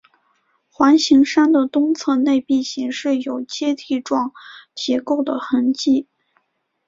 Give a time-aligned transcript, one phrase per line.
[0.67, 4.33] 环形山的东侧内壁显示有阶地状
[4.73, 6.07] 结构的痕迹。